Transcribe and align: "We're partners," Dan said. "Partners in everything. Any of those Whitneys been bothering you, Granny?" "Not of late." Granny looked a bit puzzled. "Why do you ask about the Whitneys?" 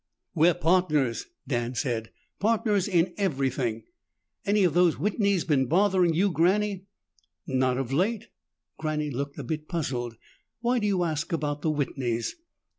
"We're 0.33 0.55
partners," 0.55 1.27
Dan 1.47 1.75
said. 1.75 2.09
"Partners 2.39 2.87
in 2.87 3.13
everything. 3.19 3.83
Any 4.47 4.63
of 4.63 4.73
those 4.73 4.95
Whitneys 4.95 5.45
been 5.45 5.67
bothering 5.67 6.15
you, 6.15 6.31
Granny?" 6.31 6.87
"Not 7.45 7.77
of 7.77 7.93
late." 7.93 8.29
Granny 8.79 9.11
looked 9.11 9.37
a 9.37 9.43
bit 9.43 9.67
puzzled. 9.67 10.17
"Why 10.61 10.79
do 10.79 10.87
you 10.87 11.03
ask 11.03 11.31
about 11.31 11.61
the 11.61 11.69
Whitneys?" 11.71 12.35